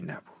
نبود. 0.00 0.40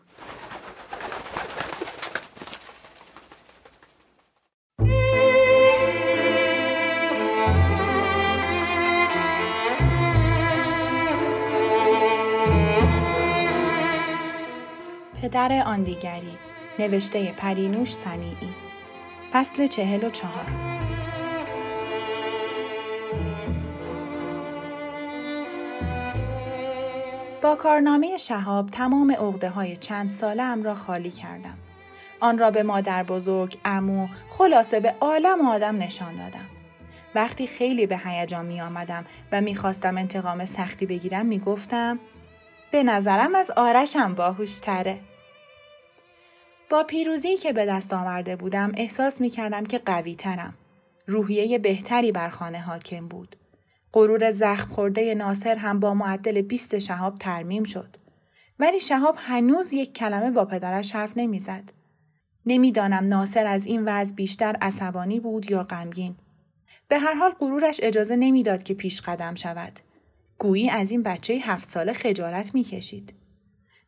پدر 15.22 15.62
آن 15.66 15.82
دیگری 15.82 16.38
نوشته 16.78 17.32
پرینوش 17.32 17.94
سنیعی 17.94 18.54
فصل 19.32 19.66
چهل 19.66 20.04
و 20.04 20.10
چهار. 20.10 20.69
با 27.42 27.56
کارنامه 27.56 28.16
شهاب 28.16 28.70
تمام 28.70 29.10
عقده 29.10 29.50
های 29.50 29.76
چند 29.76 30.10
ساله 30.10 30.42
ام 30.42 30.62
را 30.62 30.74
خالی 30.74 31.10
کردم. 31.10 31.58
آن 32.20 32.38
را 32.38 32.50
به 32.50 32.62
مادر 32.62 33.02
بزرگ، 33.02 33.58
امو، 33.64 34.08
خلاصه 34.30 34.80
به 34.80 34.94
عالم 35.00 35.40
آدم 35.40 35.78
نشان 35.78 36.16
دادم. 36.16 36.46
وقتی 37.14 37.46
خیلی 37.46 37.86
به 37.86 37.98
هیجان 38.04 38.46
می 38.46 38.60
آمدم 38.60 39.04
و 39.32 39.40
می 39.40 39.54
خواستم 39.54 39.98
انتقام 39.98 40.44
سختی 40.44 40.86
بگیرم 40.86 41.26
می 41.26 41.38
گفتم 41.38 41.98
به 42.70 42.82
نظرم 42.82 43.34
از 43.34 43.50
آرشم 43.50 44.14
باهوشتره. 44.14 45.00
با 46.70 46.84
پیروزی 46.84 47.36
که 47.36 47.52
به 47.52 47.66
دست 47.66 47.92
آورده 47.92 48.36
بودم 48.36 48.72
احساس 48.76 49.20
می 49.20 49.30
کردم 49.30 49.64
که 49.64 49.78
قوی 49.78 50.14
ترم. 50.14 50.54
روحیه 51.06 51.58
بهتری 51.58 52.12
بر 52.12 52.28
خانه 52.28 52.60
حاکم 52.60 53.08
بود. 53.08 53.36
غرور 53.92 54.30
زخم 54.30 54.68
خورده 54.68 55.14
ناصر 55.14 55.56
هم 55.56 55.80
با 55.80 55.94
معدل 55.94 56.42
20 56.42 56.78
شهاب 56.78 57.18
ترمیم 57.18 57.64
شد. 57.64 57.96
ولی 58.58 58.80
شهاب 58.80 59.14
هنوز 59.18 59.72
یک 59.72 59.94
کلمه 59.94 60.30
با 60.30 60.44
پدرش 60.44 60.92
حرف 60.94 61.12
نمی‌زد. 61.16 61.72
نمی‌دانم 62.46 63.08
ناصر 63.08 63.46
از 63.46 63.66
این 63.66 63.82
وضع 63.84 64.14
بیشتر 64.14 64.56
عصبانی 64.60 65.20
بود 65.20 65.50
یا 65.50 65.62
غمگین. 65.62 66.16
به 66.88 66.98
هر 66.98 67.14
حال 67.14 67.30
غرورش 67.30 67.80
اجازه 67.82 68.16
نمی‌داد 68.16 68.62
که 68.62 68.74
پیش 68.74 69.00
قدم 69.00 69.34
شود. 69.34 69.80
گویی 70.38 70.70
از 70.70 70.90
این 70.90 71.02
بچه 71.02 71.34
هفت 71.34 71.68
ساله 71.68 71.92
خجالت 71.92 72.54
می‌کشید. 72.54 73.14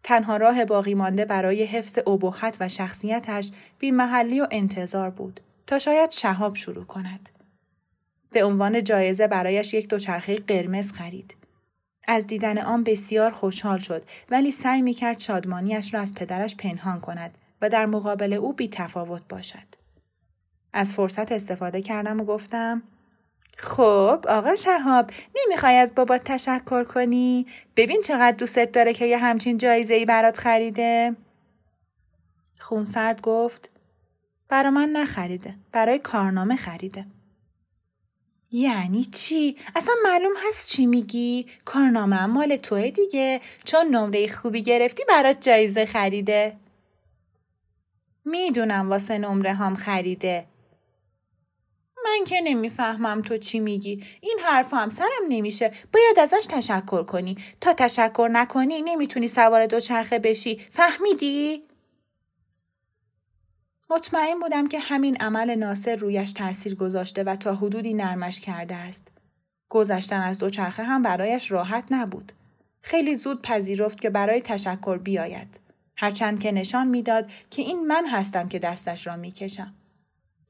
تنها 0.03 0.37
راه 0.37 0.65
باقی 0.65 0.95
مانده 0.95 1.25
برای 1.25 1.65
حفظ 1.65 1.99
ابهت 2.07 2.57
و 2.61 2.69
شخصیتش 2.69 3.51
بی 3.79 3.91
محلی 3.91 4.41
و 4.41 4.47
انتظار 4.51 5.11
بود 5.11 5.41
تا 5.67 5.79
شاید 5.79 6.11
شهاب 6.11 6.57
شروع 6.57 6.85
کند. 6.85 7.29
به 8.33 8.45
عنوان 8.45 8.85
جایزه 8.85 9.27
برایش 9.27 9.75
یک 9.75 9.89
دوچرخه 9.89 10.37
قرمز 10.37 10.93
خرید. 10.93 11.37
از 12.09 12.27
دیدن 12.27 12.59
آن 12.59 12.85
بسیار 12.85 13.31
خوشحال 13.31 13.79
شد 13.79 14.05
ولی 14.31 14.51
سعی 14.51 14.83
می 14.83 14.95
کرد 14.95 15.19
شادمانیش 15.19 15.95
را 15.95 16.01
از 16.01 16.15
پدرش 16.15 16.57
پنهان 16.57 17.01
کند 17.01 17.39
و 17.63 17.69
در 17.69 17.87
مقابل 17.87 18.33
او 18.33 18.53
بی 18.53 18.69
تفاوت 18.69 19.23
باشد. 19.29 19.83
از 20.73 20.93
فرصت 20.93 21.33
استفاده 21.33 21.83
کردم 21.83 22.21
و 22.21 22.25
گفتم 22.25 22.83
خب 23.57 24.25
آقا 24.29 24.57
شهاب 24.57 25.11
نمی‌خوای 25.37 25.75
از 25.75 25.95
بابا 25.95 26.19
تشکر 26.19 26.85
کنی؟ 26.85 27.47
ببین 27.77 28.01
چقدر 28.05 28.37
دوستت 28.37 28.73
داره 28.73 28.93
که 28.93 29.07
یه 29.07 29.19
همچین 29.19 29.59
جایزه 29.59 29.95
ای 29.95 30.05
برات 30.05 30.37
خریده؟ 30.39 31.17
خونسرد 32.59 33.21
گفت 33.21 33.71
برا 34.49 34.71
من 34.71 34.89
نخریده 34.89 35.55
برای 35.73 35.99
کارنامه 35.99 36.57
خریده. 36.57 37.07
یعنی 38.53 39.05
چی؟ 39.05 39.57
اصلا 39.77 39.95
معلوم 40.05 40.33
هست 40.49 40.69
چی 40.69 40.87
میگی؟ 40.87 41.47
کارنامه 41.65 42.27
مال 42.27 42.57
توه 42.57 42.91
دیگه 42.91 43.41
چون 43.65 43.87
نمره 43.87 44.29
خوبی 44.29 44.63
گرفتی 44.63 45.05
برات 45.09 45.41
جایزه 45.41 45.87
خریده. 45.87 46.57
می‌دونم 48.25 48.91
واسه 48.91 49.19
نمره 49.19 49.53
هم 49.53 49.75
خریده. 49.75 50.47
من 52.05 52.25
که 52.25 52.41
نمی‌فهمم 52.41 53.23
تو 53.23 53.37
چی 53.37 53.61
میگی. 53.61 54.05
این 54.21 54.39
حرف 54.45 54.75
هم 54.75 54.89
سرم 54.89 55.23
نمیشه. 55.29 55.73
باید 55.93 56.19
ازش 56.19 56.47
تشکر 56.49 57.03
کنی. 57.03 57.37
تا 57.61 57.73
تشکر 57.73 58.29
نکنی 58.33 58.83
نمی‌تونی 58.83 59.29
سوار 59.29 59.67
دوچرخه 59.67 60.19
بشی. 60.19 60.61
فهمیدی؟ 60.71 61.63
مطمئن 63.95 64.41
بودم 64.41 64.69
که 64.69 64.79
همین 64.79 65.17
عمل 65.17 65.55
ناصر 65.55 65.97
رویش 65.97 66.33
تاثیر 66.33 66.75
گذاشته 66.75 67.25
و 67.25 67.37
تا 67.37 67.55
حدودی 67.55 67.95
نرمش 67.95 68.41
کرده 68.41 68.75
است. 68.75 69.09
گذشتن 69.69 70.21
از 70.21 70.39
دوچرخه 70.39 70.83
هم 70.83 71.03
برایش 71.03 71.51
راحت 71.51 71.85
نبود. 71.91 72.33
خیلی 72.83 73.15
زود 73.15 73.43
پذیرفت 73.43 74.01
که 74.01 74.11
برای 74.11 74.41
تشکر 74.41 74.99
بیاید. 74.99 75.61
هرچند 75.97 76.41
که 76.41 76.53
نشان 76.53 76.87
می‌داد 76.87 77.31
که 77.51 77.63
این 77.63 77.87
من 77.87 78.07
هستم 78.07 78.49
که 78.49 78.59
دستش 78.59 79.07
را 79.07 79.17
می‌کشم. 79.17 79.75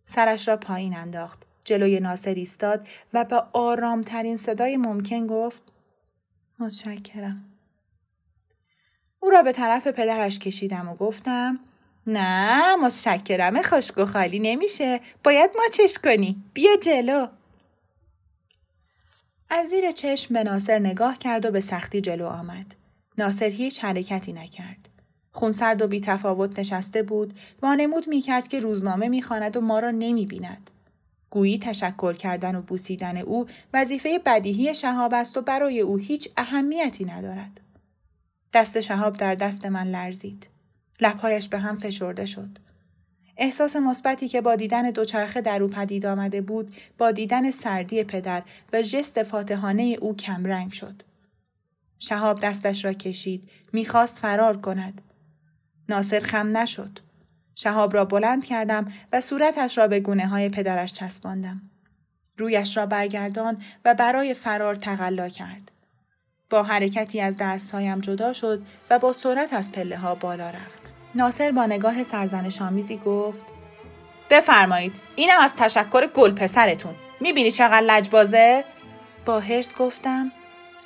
سرش 0.03 0.49
را 0.49 0.57
پایین 0.57 0.97
انداخت. 0.97 1.43
جلوی 1.65 2.01
ناصر 2.01 2.35
ایستاد 2.35 2.89
و 3.13 3.25
با 3.25 3.49
آرامترین 3.53 4.37
صدای 4.37 4.77
ممکن 4.77 5.27
گفت 5.27 5.63
متشکرم. 6.59 7.45
او 9.21 9.31
را 9.31 9.43
به 9.43 9.53
طرف 9.53 9.87
پدرش 9.87 10.39
کشیدم 10.39 10.89
و 10.89 10.95
گفتم 10.95 11.61
نه 12.07 12.77
متشکرم. 12.77 13.63
خشک 13.63 13.99
و 13.99 14.07
خالی 14.07 14.39
نمیشه. 14.39 15.01
باید 15.25 15.51
ماچش 15.57 15.99
کنی. 16.05 16.45
بیا 16.55 16.77
جلو. 16.77 17.27
از 19.51 19.69
زیر 19.69 19.91
چشم 19.91 20.35
به 20.35 20.45
ناصر 20.45 20.79
نگاه 20.79 21.19
کرد 21.19 21.45
و 21.45 21.51
به 21.51 21.61
سختی 21.61 22.01
جلو 22.01 22.27
آمد. 22.27 22.75
ناصر 23.19 23.49
هیچ 23.49 23.85
حرکتی 23.85 24.33
نکرد. 24.33 24.89
خونسرد 25.33 25.83
و 25.83 25.89
بی 25.89 26.01
تفاوت 26.01 26.59
نشسته 26.59 27.03
بود. 27.03 27.39
وانمود 27.63 28.09
می 28.09 28.21
کرد 28.21 28.49
که 28.49 28.61
روزنامه 28.61 29.09
می‌خواند 29.09 29.57
و 29.57 29.61
ما 29.61 29.79
را 29.79 29.91
نمی 29.91 30.27
بیند. 30.27 30.71
گویی 31.31 31.59
تشکر 31.59 32.13
کردن 32.13 32.55
و 32.55 32.63
بوسیدن 32.63 33.17
او 33.17 33.47
وظیفه 33.73 34.19
بدیهی 34.19 34.75
شهاب 34.75 35.15
است 35.15 35.37
و 35.37 35.41
برای 35.41 35.81
او 35.81 35.97
هیچ 35.97 36.29
اهمیتی 36.37 37.05
ندارد. 37.05 37.61
دست 38.55 38.81
شهاب 38.81 39.17
در 39.17 39.35
دست 39.35 39.67
من 39.67 39.89
لرزید. 39.89 40.52
لبهایش 41.01 41.49
به 41.49 41.59
هم 41.59 41.77
فشرده 41.77 42.27
شد. 42.27 42.59
احساس 43.37 43.77
مثبتی 43.77 44.29
که 44.29 44.41
با 44.41 44.57
دیدن 44.57 44.91
دوچرخه 44.91 45.41
در 45.41 45.63
او 45.63 45.69
پدید 45.69 46.07
آمده 46.07 46.41
بود 46.41 46.75
با 46.99 47.13
دیدن 47.13 47.51
سردی 47.51 48.05
پدر 48.05 48.43
و 48.73 48.83
ژست 48.83 49.23
فاتحانه 49.23 49.97
او 50.01 50.17
کمرنگ 50.17 50.73
شد. 50.73 51.03
شهاب 51.99 52.41
دستش 52.41 52.85
را 52.85 52.93
کشید 52.93 53.51
می‌خواست 53.73 54.19
فرار 54.19 54.57
کند. 54.57 55.01
ناصر 55.89 56.21
خم 56.21 56.57
نشد. 56.57 56.99
شهاب 57.55 57.95
را 57.95 58.05
بلند 58.05 58.45
کردم 58.45 58.93
و 59.13 59.21
صورتش 59.21 59.79
را 59.79 59.87
به 59.87 60.01
گونه 60.01 60.27
های 60.27 60.49
پدرش 60.49 60.93
چسباندم. 60.93 61.63
رویش 62.39 62.77
را 62.77 62.87
برگردان 62.87 63.63
و 63.85 63.95
برای 63.95 64.35
فرار 64.35 64.75
تقلا 64.75 65.29
کرد. 65.29 65.72
با 66.53 66.63
حرکتی 66.63 67.21
از 67.21 67.37
دستهایم 67.37 68.01
جدا 68.01 68.33
شد 68.33 68.63
و 68.91 68.99
با 68.99 69.13
سرعت 69.13 69.53
از 69.53 69.73
پله 69.73 69.97
ها 69.97 70.15
بالا 70.15 70.51
رفت. 70.51 70.93
ناصر 71.15 71.51
با 71.53 71.67
نگاه 71.67 72.03
سرزنش 72.03 72.63
آمیزی 72.63 72.97
گفت 72.97 73.45
بفرمایید 74.31 74.93
اینم 75.17 75.41
از 75.41 75.57
تشکر 75.57 76.07
گل 76.07 76.31
پسرتون 76.31 76.95
می‌بینی 77.21 77.51
چقدر 77.51 77.81
لجبازه؟ 77.81 78.65
با 79.27 79.41
هرس 79.41 79.77
گفتم 79.77 80.33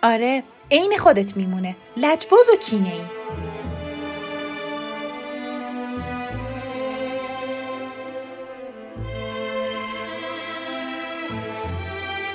آره 0.03 0.43
عین 0.71 0.97
خودت 0.99 1.37
میمونه 1.37 1.77
لجباز 1.97 2.49
و 2.55 2.57
کینه 2.57 2.93
ای. 2.93 3.01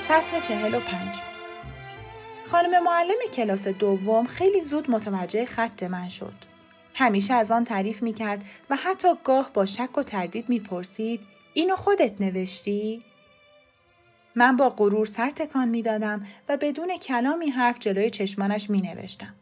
فصل 0.08 0.40
چهل 0.40 0.74
و 0.74 0.80
پنج 0.80 1.21
خانم 2.52 2.82
معلم 2.84 3.14
کلاس 3.34 3.68
دوم 3.68 4.26
خیلی 4.26 4.60
زود 4.60 4.90
متوجه 4.90 5.44
خط 5.44 5.82
من 5.82 6.08
شد. 6.08 6.34
همیشه 6.94 7.34
از 7.34 7.52
آن 7.52 7.64
تعریف 7.64 8.02
می 8.02 8.12
کرد 8.12 8.44
و 8.70 8.76
حتی 8.76 9.08
گاه 9.24 9.50
با 9.54 9.66
شک 9.66 9.98
و 9.98 10.02
تردید 10.02 10.48
می 10.48 10.60
پرسید 10.60 11.20
اینو 11.54 11.76
خودت 11.76 12.20
نوشتی؟ 12.20 13.02
من 14.36 14.56
با 14.56 14.68
غرور 14.68 15.06
سر 15.06 15.30
تکان 15.30 15.68
می 15.68 15.82
دادم 15.82 16.26
و 16.48 16.56
بدون 16.56 16.96
کلامی 16.96 17.50
حرف 17.50 17.78
جلوی 17.78 18.10
چشمانش 18.10 18.70
می 18.70 18.80
نوشتم. 18.80 19.34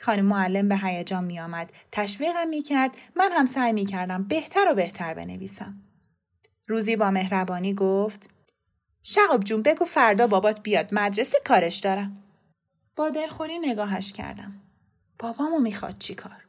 خانم 0.00 0.24
معلم 0.24 0.68
به 0.68 0.76
هیجان 0.76 1.24
می 1.24 1.40
آمد. 1.40 1.72
تشویقم 1.92 2.48
می 2.48 2.62
کرد. 2.62 2.96
من 3.16 3.32
هم 3.32 3.46
سعی 3.46 3.72
می 3.72 3.84
کردم 3.84 4.24
بهتر 4.24 4.68
و 4.72 4.74
بهتر 4.74 5.14
بنویسم. 5.14 5.74
روزی 6.66 6.96
با 6.96 7.10
مهربانی 7.10 7.74
گفت 7.74 8.41
شقاب 9.04 9.44
جون 9.44 9.62
بگو 9.62 9.84
فردا 9.84 10.26
بابات 10.26 10.60
بیاد 10.60 10.94
مدرسه 10.94 11.38
کارش 11.44 11.78
دارم. 11.78 12.22
با 12.96 13.08
دلخوری 13.08 13.58
نگاهش 13.58 14.12
کردم. 14.12 14.60
بابامو 15.18 15.58
می‌خواد 15.58 15.98
چی 15.98 16.14
کار؟ 16.14 16.44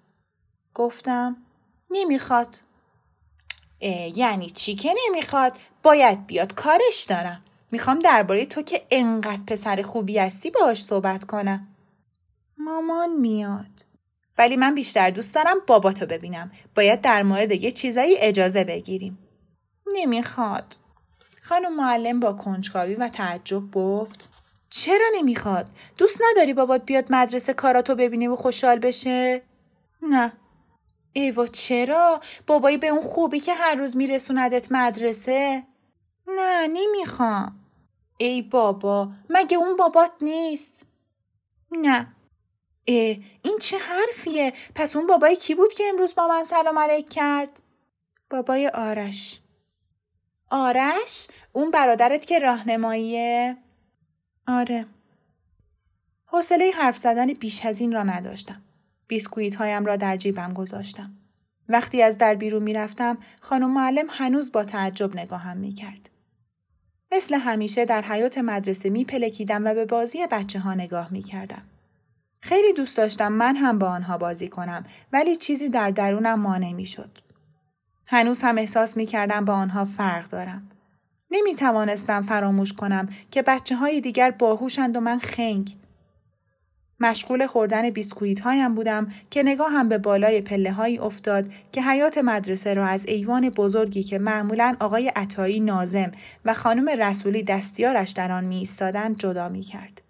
گفتم 0.74 1.38
نمی‌خواد. 1.92 2.58
یعنی 4.16 4.50
چی 4.50 4.76
که 4.76 4.96
نمی‌خواد؟ 5.08 5.58
باید 5.84 6.28
بیاد 6.28 6.54
کارش 6.54 7.04
دارم. 7.10 7.44
می‌خوام 7.72 8.00
درباره 8.00 8.46
تو 8.46 8.62
که 8.62 8.86
انقدر 8.92 9.42
پسر 9.48 9.82
خوبی 9.82 10.20
هستی 10.20 10.50
باهاش 10.50 10.84
صحبت 10.84 11.24
کنم. 11.24 11.68
مامان 12.58 13.16
میاد. 13.16 13.86
ولی 14.38 14.58
من 14.58 14.76
بیشتر 14.76 15.10
دوست 15.10 15.36
دارم 15.36 15.58
باباتو 15.68 16.06
ببینم. 16.06 16.52
باید 16.76 17.02
در 17.02 17.24
مورد 17.24 17.52
یه 17.52 17.72
چیزایی 17.72 18.18
اجازه 18.18 18.64
بگیریم. 18.64 19.18
نمی‌خواد. 19.94 20.76
خانم 21.46 21.76
معلم 21.76 22.20
با 22.20 22.34
کنجکاوی 22.34 22.96
و 22.96 23.10
تعجب 23.10 23.72
گفت 23.72 24.30
چرا 24.70 25.06
نمی‌خواد؟ 25.16 25.70
دوست 25.98 26.22
نداری 26.32 26.54
بابات 26.54 26.86
بیاد 26.86 27.12
مدرسه 27.12 27.54
کاراتو 27.54 27.96
ببینی 27.96 28.28
و 28.28 28.36
خوشحال 28.36 28.80
بشه؟ 28.80 29.42
نه. 30.02 30.34
ایوا 31.14 31.48
چرا؟ 31.48 32.22
بابایی 32.48 32.78
به 32.78 32.88
اون 32.88 33.02
خوبی 33.02 33.40
که 33.40 33.54
هر 33.54 33.76
روز 33.76 33.98
میرسوندت 33.98 34.72
مدرسه؟ 34.72 35.64
نه 36.28 36.68
نمی‌خوام. 36.68 37.60
ای 38.18 38.42
بابا 38.42 39.10
مگه 39.30 39.58
اون 39.58 39.76
بابات 39.76 40.12
نیست؟ 40.22 40.86
نه. 41.72 42.16
اه 42.88 43.16
این 43.44 43.58
چه 43.62 43.78
حرفیه؟ 43.78 44.54
پس 44.76 44.96
اون 44.96 45.08
بابای 45.08 45.36
کی 45.36 45.56
بود 45.56 45.74
که 45.74 45.84
امروز 45.90 46.16
با 46.16 46.28
من 46.28 46.44
سلام 46.44 46.80
علیک 46.80 47.10
کرد؟ 47.10 47.60
بابای 48.30 48.68
آرش. 48.68 49.43
آرش؟ 50.56 51.28
اون 51.52 51.72
برادرت 51.72 52.26
که 52.26 52.40
راهنماییه؟ 52.40 53.58
آره. 54.48 54.86
حوصله 56.26 56.72
حرف 56.76 56.98
زدن 56.98 57.28
بیش 57.28 57.66
از 57.66 57.82
این 57.82 57.92
را 57.92 58.04
نداشتم. 58.04 58.62
بیسکویت 59.08 59.56
هایم 59.56 59.86
را 59.86 59.96
در 59.96 60.18
جیبم 60.18 60.54
گذاشتم. 60.54 61.12
وقتی 61.70 62.02
از 62.02 62.18
در 62.18 62.36
بیرون 62.36 62.64
می‌رفتم 62.64 63.18
خانم 63.40 63.74
معلم 63.74 64.06
هنوز 64.10 64.52
با 64.52 64.64
تعجب 64.64 65.16
نگاهم 65.20 65.58
می 65.58 65.74
کرد. 65.74 66.10
مثل 67.12 67.36
همیشه 67.36 67.86
در 67.86 68.02
حیات 68.02 68.38
مدرسه 68.38 68.90
می 68.90 69.06
پلکیدم 69.06 69.66
و 69.66 69.74
به 69.74 69.86
بازی 69.86 70.28
بچه 70.32 70.60
ها 70.60 70.74
نگاه 70.74 71.14
می 71.14 71.24
کردم. 71.24 71.64
خیلی 72.42 72.74
دوست 72.74 72.98
داشتم 72.98 73.32
من 73.32 73.56
هم 73.56 73.80
با 73.80 73.88
آنها 73.90 74.18
بازی 74.18 74.48
کنم 74.48 74.86
ولی 75.14 75.36
چیزی 75.36 75.70
در 75.70 75.92
درونم 75.92 76.40
مانع 76.40 76.72
می 76.72 76.86
شد. 76.86 77.23
هنوز 78.06 78.42
هم 78.42 78.58
احساس 78.58 78.98
می 78.98 79.06
کردم 79.06 79.46
با 79.46 79.54
آنها 79.54 79.86
فرق 79.86 80.30
دارم. 80.30 80.70
نمی 81.32 81.56
توانستم 81.56 82.22
فراموش 82.22 82.74
کنم 82.74 83.10
که 83.32 83.42
بچه 83.42 83.76
های 83.76 84.02
دیگر 84.02 84.32
باهوشند 84.32 84.98
و 84.98 85.00
من 85.00 85.20
خنگ. 85.20 85.76
مشغول 87.00 87.48
خوردن 87.48 87.90
بیسکویت 87.90 88.40
هایم 88.40 88.76
بودم 88.76 89.08
که 89.30 89.44
نگاه 89.44 89.72
هم 89.72 89.90
به 89.90 89.98
بالای 89.98 90.42
پله 90.42 90.72
هایی 90.72 90.98
افتاد 90.98 91.46
که 91.72 91.82
حیات 91.82 92.18
مدرسه 92.18 92.74
را 92.74 92.86
از 92.86 93.06
ایوان 93.06 93.50
بزرگی 93.50 94.04
که 94.04 94.20
معمولا 94.20 94.76
آقای 94.80 95.12
عطایی 95.16 95.60
نازم 95.60 96.12
و 96.46 96.54
خانم 96.54 96.90
رسولی 96.90 97.44
دستیارش 97.44 98.12
در 98.12 98.32
آن 98.32 98.44
می 98.44 98.58
ایستادند 98.58 99.18
جدا 99.18 99.50
می 99.50 99.62
کرد. 99.62 100.02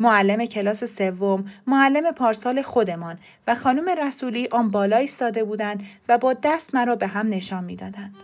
معلم 0.00 0.46
کلاس 0.46 0.84
سوم، 0.84 1.44
معلم 1.66 2.12
پارسال 2.12 2.62
خودمان 2.62 3.18
و 3.46 3.54
خانم 3.54 3.88
رسولی 3.88 4.48
آن 4.52 4.70
بالا 4.70 4.96
ایستاده 4.96 5.44
بودند 5.44 5.86
و 6.08 6.18
با 6.18 6.32
دست 6.32 6.74
مرا 6.74 6.96
به 6.96 7.06
هم 7.06 7.26
نشان 7.26 7.64
می‌دادند. 7.64 8.14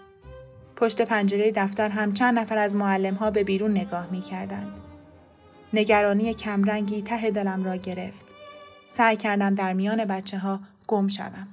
پشت 0.77 1.03
پنجره 1.03 1.51
دفتر 1.51 1.89
هم 1.89 2.13
چند 2.13 2.39
نفر 2.39 2.59
از 2.59 2.77
معلم 2.77 3.15
ها 3.15 3.31
به 3.31 3.45
بیرون 3.45 3.71
نگاه 3.71 4.09
می 4.11 4.21
کردند. 4.21 4.81
نگرانی 5.73 6.35
کمرنگی 6.35 7.03
ته 7.03 7.31
دلم 7.31 7.65
را 7.65 7.77
گرفت. 7.77 8.27
سعی 8.87 9.17
کردم 9.17 9.55
در 9.55 9.73
میان 9.73 10.05
بچه 10.05 10.39
ها 10.39 10.61
گم 10.87 11.09
شوم. 11.09 11.49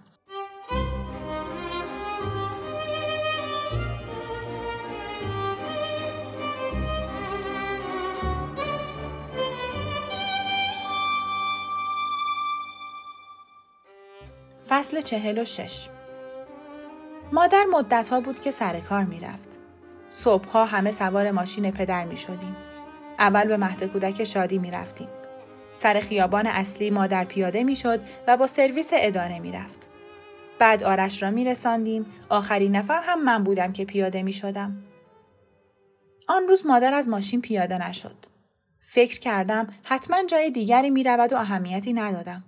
فصل 14.73 15.01
چهل 15.01 15.39
و 15.39 15.45
شش 15.45 15.87
مادر 17.31 17.63
مدت 17.71 18.09
ها 18.09 18.21
بود 18.21 18.39
که 18.39 18.51
سر 18.51 18.79
کار 18.79 19.03
می 19.03 19.19
رفت. 19.19 19.49
صبحها 20.09 20.65
همه 20.65 20.91
سوار 20.91 21.31
ماشین 21.31 21.71
پدر 21.71 22.05
می 22.05 22.17
شدیم. 22.17 22.55
اول 23.19 23.47
به 23.47 23.57
مهد 23.57 23.83
کودک 23.83 24.23
شادی 24.23 24.57
می 24.57 24.71
رفتیم. 24.71 25.07
سر 25.71 25.99
خیابان 25.99 26.47
اصلی 26.47 26.89
مادر 26.89 27.23
پیاده 27.23 27.63
می 27.63 27.75
شد 27.75 27.99
و 28.27 28.37
با 28.37 28.47
سرویس 28.47 28.89
اداره 28.93 29.39
می 29.39 29.51
رفت. 29.51 29.77
بعد 30.59 30.83
آرش 30.83 31.23
را 31.23 31.31
می 31.31 31.45
رساندیم. 31.45 32.05
آخرین 32.29 32.75
نفر 32.75 33.01
هم 33.03 33.23
من 33.23 33.43
بودم 33.43 33.73
که 33.73 33.85
پیاده 33.85 34.23
می 34.23 34.33
شدم. 34.33 34.83
آن 36.27 36.47
روز 36.47 36.65
مادر 36.65 36.93
از 36.93 37.09
ماشین 37.09 37.41
پیاده 37.41 37.89
نشد. 37.89 38.25
فکر 38.79 39.19
کردم 39.19 39.67
حتما 39.83 40.23
جای 40.23 40.51
دیگری 40.51 40.89
می 40.89 41.03
رود 41.03 41.33
و 41.33 41.37
اهمیتی 41.37 41.93
ندادم. 41.93 42.43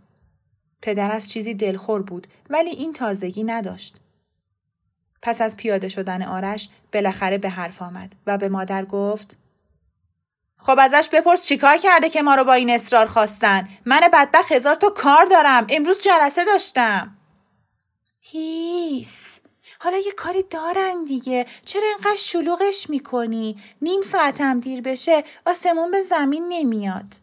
پدر 0.86 1.12
از 1.12 1.30
چیزی 1.30 1.54
دلخور 1.54 2.02
بود 2.02 2.28
ولی 2.50 2.70
این 2.70 2.94
تازگی 2.94 3.44
نداشت. 3.44 3.96
پس 5.22 5.42
از 5.42 5.58
پیاده 5.58 5.90
شدن 5.90 6.22
آرش 6.24 6.70
بالاخره 6.94 7.38
به 7.38 7.50
حرف 7.50 7.82
آمد 7.82 8.14
و 8.28 8.38
به 8.38 8.50
مادر 8.50 8.86
گفت 8.86 9.38
خب 10.58 10.78
ازش 10.80 11.10
بپرس 11.14 11.42
چیکار 11.42 11.78
کرده 11.78 12.10
که 12.10 12.22
ما 12.22 12.36
رو 12.36 12.44
با 12.44 12.54
این 12.54 12.70
اصرار 12.70 13.06
خواستن؟ 13.06 13.70
من 13.86 14.00
بدبخت 14.14 14.52
هزار 14.52 14.76
تا 14.76 14.90
کار 14.90 15.26
دارم. 15.26 15.68
امروز 15.70 16.02
جلسه 16.02 16.46
داشتم. 16.46 17.18
هیس. 18.20 19.40
حالا 19.80 19.98
یه 19.98 20.12
کاری 20.12 20.44
دارن 20.44 21.04
دیگه. 21.04 21.46
چرا 21.66 21.88
اینقدر 21.88 22.16
شلوغش 22.16 22.90
می‌کنی؟ 22.90 23.58
نیم 23.82 24.02
ساعتم 24.02 24.60
دیر 24.60 24.82
بشه 24.82 25.24
آسمون 25.46 25.92
به 25.92 26.02
زمین 26.02 26.46
نمیاد. 26.50 27.16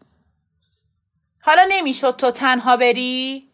حالا 1.41 1.63
نمی‌شد 1.69 2.17
تو 2.17 2.31
تنها 2.31 2.77
بری؟ 2.77 3.52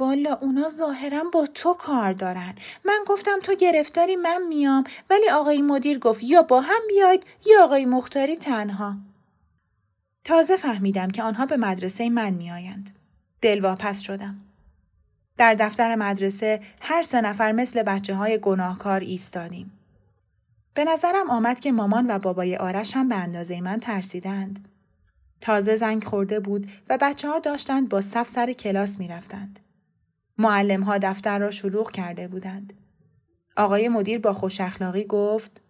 والا 0.00 0.38
اونا 0.40 0.68
ظاهرا 0.68 1.24
با 1.32 1.46
تو 1.54 1.74
کار 1.74 2.12
دارن. 2.12 2.54
من 2.84 3.04
گفتم 3.06 3.40
تو 3.42 3.54
گرفتاری 3.54 4.16
من 4.16 4.42
میام. 4.48 4.84
ولی 5.10 5.30
آقای 5.30 5.62
مدیر 5.62 5.98
گفت 5.98 6.22
یا 6.22 6.42
با 6.42 6.60
هم 6.60 6.80
بیاید 6.88 7.24
یا 7.46 7.64
آقای 7.64 7.86
مختاری 7.86 8.36
تنها. 8.36 8.96
تازه 10.24 10.56
فهمیدم 10.56 11.08
که 11.08 11.22
آنها 11.22 11.46
به 11.46 11.56
مدرسه 11.56 12.10
من 12.10 12.30
میآیند. 12.30 12.90
دلواپس 13.40 14.00
شدم. 14.00 14.40
در 15.36 15.54
دفتر 15.54 15.94
مدرسه 15.94 16.60
هر 16.80 17.02
سه 17.02 17.20
نفر 17.20 17.52
مثل 17.52 17.82
بچه 17.82 18.14
های 18.14 18.38
گناهکار 18.38 19.00
ایستادیم. 19.00 19.72
به 20.74 20.84
نظرم 20.84 21.30
آمد 21.30 21.60
که 21.60 21.72
مامان 21.72 22.10
و 22.10 22.18
بابای 22.18 22.56
آرش 22.56 22.96
هم 22.96 23.08
به 23.08 23.14
اندازه 23.14 23.60
من 23.60 23.80
ترسیدند. 23.80 24.68
تازه 25.40 25.76
زنگ 25.76 26.04
خورده 26.04 26.40
بود 26.40 26.68
و 26.88 26.98
بچه 27.00 27.28
ها 27.28 27.38
داشتند 27.38 27.88
با 27.88 28.00
صف 28.00 28.28
سر 28.28 28.52
کلاس 28.52 28.98
می 28.98 29.08
رفتند. 29.08 29.60
معلم 30.40 30.82
ها 30.82 30.98
دفتر 30.98 31.38
را 31.38 31.50
شروع 31.50 31.90
کرده 31.90 32.28
بودند. 32.28 32.72
آقای 33.56 33.88
مدیر 33.88 34.18
با 34.18 34.32
خوش 34.32 34.60
اخلاقی 34.60 35.04
گفت 35.04 35.60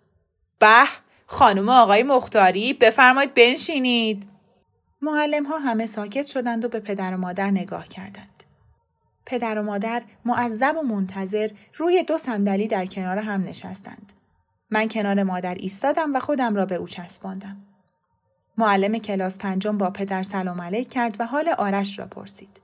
به 0.59 0.85
خانم 1.27 1.69
آقای 1.69 2.03
مختاری 2.03 2.73
بفرمایید 2.73 3.35
بنشینید. 3.35 4.29
معلم 5.03 5.47
ها 5.47 5.59
همه 5.59 5.87
ساکت 5.87 6.27
شدند 6.27 6.65
و 6.65 6.69
به 6.69 6.81
پدر 6.81 7.15
و 7.15 7.17
مادر 7.17 7.51
نگاه 7.51 7.89
کردند. 7.89 8.45
پدر 9.27 9.59
و 9.59 9.63
مادر 9.63 10.03
معذب 10.25 10.77
و 10.77 10.83
منتظر 10.83 11.51
روی 11.77 12.03
دو 12.03 12.19
صندلی 12.19 12.69
در 12.69 12.87
کنار 12.87 13.19
هم 13.19 13.45
نشستند. 13.45 14.13
من 14.71 14.89
کنار 14.89 15.23
مادر 15.23 15.55
ایستادم 15.55 16.15
و 16.15 16.21
خودم 16.21 16.57
را 16.57 16.67
به 16.67 16.75
او 16.75 16.87
چسباندم. 16.87 17.57
معلم 18.59 18.99
کلاس 18.99 19.39
پنجم 19.39 19.79
با 19.79 19.91
پدر 19.91 20.23
سلام 20.23 20.61
علیک 20.61 20.91
کرد 20.91 21.17
و 21.19 21.27
حال 21.27 21.49
آرش 21.49 21.99
را 21.99 22.07
پرسید. 22.07 22.60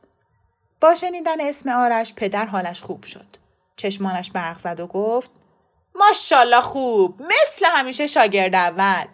با 0.81 0.95
شنیدن 0.95 1.41
اسم 1.41 1.69
آرش 1.69 2.15
پدر 2.15 2.47
حالش 2.47 2.83
خوب 2.83 3.05
شد. 3.05 3.27
چشمانش 3.77 4.31
برق 4.31 4.59
زد 4.59 4.81
و 4.81 4.87
گفت 4.87 5.31
ماشالله 5.95 6.61
خوب 6.61 7.23
مثل 7.23 7.67
همیشه 7.67 8.07
شاگرد 8.07 8.55
اول. 8.55 9.05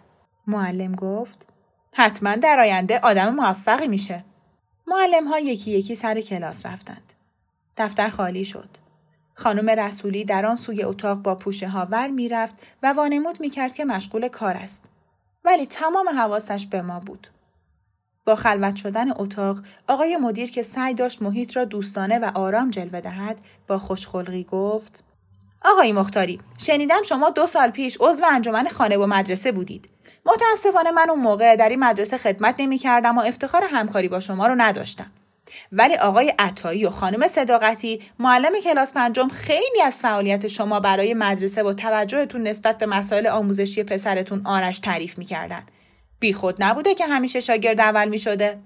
معلم 0.47 0.95
گفت 0.95 1.47
حتما 1.93 2.35
در 2.35 2.59
آینده 2.59 2.99
آدم 2.99 3.35
موفقی 3.35 3.87
میشه. 3.87 4.23
معلم 4.87 5.27
ها 5.27 5.39
یکی 5.39 5.71
یکی 5.71 5.95
سر 5.95 6.21
کلاس 6.21 6.65
رفتند. 6.65 7.13
دفتر 7.77 8.09
خالی 8.09 8.45
شد. 8.45 8.69
خانم 9.35 9.69
رسولی 9.69 10.25
در 10.25 10.45
آن 10.45 10.55
سوی 10.55 10.83
اتاق 10.83 11.17
با 11.17 11.35
پوشه 11.35 11.67
ها 11.67 11.87
ور 11.89 12.07
می‌رفت 12.07 12.55
و 12.83 12.93
وانمود 12.93 13.39
می‌کرد 13.39 13.73
که 13.73 13.85
مشغول 13.85 14.27
کار 14.27 14.57
است. 14.57 14.85
ولی 15.45 15.65
تمام 15.65 16.09
حواسش 16.09 16.67
به 16.67 16.81
ما 16.81 16.99
بود. 16.99 17.27
با 18.25 18.35
خلوت 18.35 18.75
شدن 18.75 19.11
اتاق 19.15 19.57
آقای 19.87 20.17
مدیر 20.17 20.51
که 20.51 20.63
سعی 20.63 20.93
داشت 20.93 21.21
محیط 21.21 21.57
را 21.57 21.65
دوستانه 21.65 22.19
و 22.19 22.31
آرام 22.35 22.69
جلوه 22.69 23.01
دهد 23.01 23.37
با 23.67 23.77
خوشخلقی 23.77 24.43
گفت 24.43 25.03
آقای 25.65 25.93
مختاری 25.93 26.39
شنیدم 26.57 27.03
شما 27.03 27.29
دو 27.29 27.47
سال 27.47 27.69
پیش 27.69 27.97
عضو 27.99 28.23
انجمن 28.31 28.67
خانه 28.67 28.97
و 28.97 29.05
مدرسه 29.05 29.51
بودید. 29.51 29.89
متاسفانه 30.25 30.91
من 30.91 31.09
اون 31.09 31.19
موقع 31.19 31.55
در 31.55 31.69
این 31.69 31.79
مدرسه 31.79 32.17
خدمت 32.17 32.55
نمی 32.59 32.77
کردم 32.77 33.17
و 33.17 33.21
افتخار 33.21 33.63
همکاری 33.71 34.07
با 34.07 34.19
شما 34.19 34.47
رو 34.47 34.55
نداشتم. 34.57 35.11
ولی 35.71 35.95
آقای 35.95 36.33
عطایی 36.39 36.85
و 36.85 36.89
خانم 36.89 37.27
صداقتی 37.27 38.01
معلم 38.19 38.51
کلاس 38.63 38.93
پنجم 38.93 39.27
خیلی 39.27 39.81
از 39.81 40.01
فعالیت 40.01 40.47
شما 40.47 40.79
برای 40.79 41.13
مدرسه 41.13 41.63
و 41.63 41.73
توجهتون 41.73 42.43
نسبت 42.43 42.77
به 42.77 42.85
مسائل 42.85 43.27
آموزشی 43.27 43.83
پسرتون 43.83 44.41
آرش 44.45 44.79
تعریف 44.79 45.17
می‌کردن 45.17 45.63
بیخود 46.23 46.63
نبوده 46.63 46.95
که 46.95 47.05
همیشه 47.05 47.39
شاگرد 47.39 47.79
اول 47.79 48.09
می 48.09 48.19
شده؟ 48.19 48.59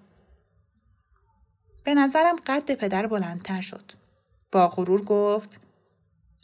به 1.84 1.94
نظرم 1.94 2.36
قد 2.36 2.72
پدر 2.72 3.08
بلندتر 3.08 3.62
شد. 3.62 3.92
با 4.52 4.68
غرور 4.68 5.02
گفت 5.04 5.60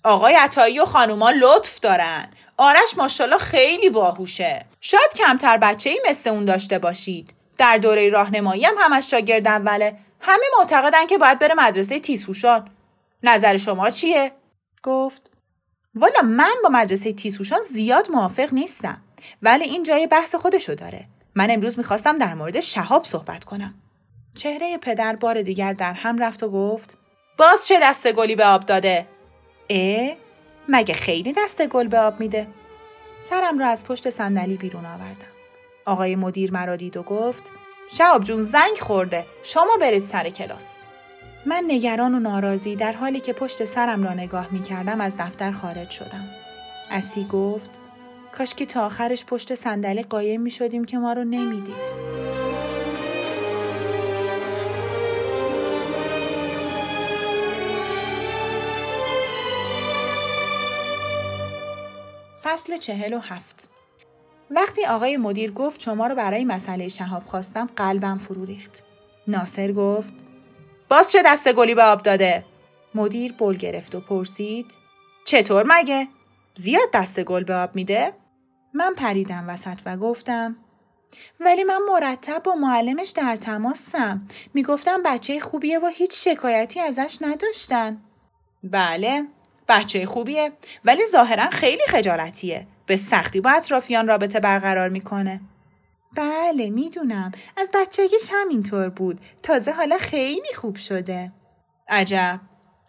آقای 0.04 0.36
عطایی 0.36 0.80
و 0.80 0.86
خانوما 0.86 1.32
لطف 1.32 1.80
دارن. 1.80 2.28
آرش 2.58 2.98
ماشالله 2.98 3.38
خیلی 3.38 3.90
باهوشه. 3.90 4.66
شاید 4.82 5.14
کمتر 5.16 5.58
بچه 5.58 5.90
ای 5.90 6.02
مثل 6.10 6.30
اون 6.30 6.46
داشته 6.46 6.80
باشید. 6.80 7.34
در 7.58 7.78
دوره 7.78 8.10
راهنمایی 8.10 8.66
هم 8.66 8.76
همش 8.80 9.12
شاگرد 9.12 9.48
اوله. 9.48 9.98
همه 10.20 10.46
معتقدن 10.60 11.08
که 11.08 11.18
باید 11.18 11.40
بره 11.40 11.54
مدرسه 11.54 12.00
تیسوشان. 12.00 12.70
نظر 13.24 13.58
شما 13.58 13.90
چیه؟ 13.90 14.32
گفت 14.84 15.30
والا 15.96 16.22
من 16.22 16.54
با 16.64 16.70
مدرسه 16.70 17.14
تیسوشان 17.14 17.62
زیاد 17.62 18.12
موافق 18.12 18.54
نیستم. 18.54 19.02
ولی 19.42 19.64
این 19.64 19.84
جای 19.84 20.08
بحث 20.08 20.36
خودشو 20.36 20.74
داره. 20.74 21.06
من 21.36 21.52
امروز 21.52 21.78
می‌خواستم 21.78 22.18
در 22.18 22.34
مورد 22.34 22.60
شهاب 22.60 23.06
صحبت 23.06 23.44
کنم. 23.44 23.74
چهره 24.36 24.78
پدر 24.78 25.16
بار 25.16 25.42
دیگر 25.42 25.74
در 25.74 25.94
هم 25.94 26.24
رفت 26.24 26.44
و 26.44 26.50
گفت 26.50 26.98
باز 27.38 27.68
چه 27.68 27.80
دست 27.82 28.12
گلی 28.12 28.36
به 28.36 28.46
آب 28.46 28.66
داده؟ 28.66 29.08
اه 29.70 30.16
مگه 30.70 30.94
خیلی 30.94 31.34
دست 31.38 31.68
گل 31.68 31.88
به 31.88 32.00
آب 32.00 32.20
میده؟ 32.20 32.48
سرم 33.22 33.60
را 33.60 33.68
از 33.68 33.86
پشت 33.86 34.10
صندلی 34.10 34.58
بیرون 34.58 34.86
آوردم. 34.86 35.34
آقای 35.86 36.16
مدیر 36.16 36.52
مرا 36.52 36.76
دید 36.76 36.98
و 36.98 37.04
گفت 37.04 37.44
شهاب 37.92 38.24
جون 38.24 38.42
زنگ 38.42 38.78
خورده. 38.80 39.26
شما 39.44 39.78
برید 39.82 40.06
سر 40.06 40.30
کلاس. 40.30 40.80
من 41.46 41.64
نگران 41.68 42.16
و 42.16 42.20
ناراضی 42.20 42.76
در 42.76 42.94
حالی 42.94 43.20
که 43.20 43.34
پشت 43.34 43.66
سرم 43.66 44.04
را 44.04 44.14
نگاه 44.14 44.48
می 44.52 44.64
کردم 44.64 45.02
از 45.02 45.18
دفتر 45.18 45.52
خارج 45.52 45.90
شدم. 45.90 46.28
اسی 46.92 47.24
گفت 47.24 47.70
کاش 48.38 48.54
که 48.54 48.66
تا 48.66 48.86
آخرش 48.86 49.26
پشت 49.26 49.56
صندلی 49.56 50.04
قایم 50.04 50.42
می 50.42 50.52
شدیم 50.52 50.86
که 50.86 50.98
ما 50.98 51.14
رو 51.14 51.24
نمی‌دید. 51.24 52.14
فصل 62.44 62.78
چهل 62.78 63.14
و 63.14 63.20
هفت 63.20 63.70
وقتی 64.52 64.86
آقای 64.86 65.18
مدیر 65.18 65.52
گفت 65.52 65.82
شما 65.82 66.08
رو 66.08 66.16
برای 66.16 66.46
مسئله 66.46 66.88
شهاب 66.88 67.24
خواستم 67.24 67.70
قلبم 67.76 68.18
فرو 68.18 68.46
ریخت. 68.46 68.84
ناصر 69.28 69.72
گفت 69.72 70.14
باز 70.90 71.12
چه 71.12 71.24
دست 71.26 71.54
گلی 71.54 71.76
به 71.76 71.84
آب 71.84 72.02
داده؟ 72.02 72.46
مدیر 72.96 73.34
بل 73.34 73.56
گرفت 73.56 73.96
و 73.96 74.00
پرسید 74.00 74.66
چطور 75.26 75.66
مگه؟ 75.68 76.08
زیاد 76.56 76.92
دست 76.94 77.24
گل 77.24 77.44
به 77.44 77.54
آب 77.56 77.76
میده؟ 77.76 78.14
من 78.74 78.94
پریدم 78.94 79.46
وسط 79.50 79.78
و 79.86 79.98
گفتم 79.98 80.56
ولی 81.40 81.64
من 81.64 81.80
مرتب 81.90 82.44
با 82.44 82.56
معلمش 82.56 83.10
در 83.10 83.36
تماسم. 83.36 84.28
می‌گفتم 84.54 85.04
بچه 85.04 85.40
خوبیه 85.40 85.80
و 85.80 85.88
هیچ 85.88 86.28
شکایتی 86.28 86.80
ازش 86.80 87.18
نداشتن. 87.22 88.02
بله 88.64 89.24
بچه 89.70 90.06
خوبیه 90.06 90.52
ولی 90.86 91.02
ظاهرا 91.12 91.50
خیلی 91.50 91.84
خجالتیه. 91.88 92.68
به 92.86 92.98
سختی 92.98 93.42
با 93.42 93.52
اطرافیان 93.52 94.08
رابطه 94.08 94.40
برقرار 94.40 94.90
می‌کنه. 94.90 95.42
بله 96.16 96.70
می‌دونم. 96.70 97.32
از 97.58 97.70
بچگیش 97.74 98.30
همینطور 98.34 98.90
بود. 98.90 99.22
تازه 99.44 99.72
حالا 99.72 99.98
خیلی 99.98 100.54
خوب 100.56 100.76
شده. 100.76 101.32
عجب. 101.88 102.40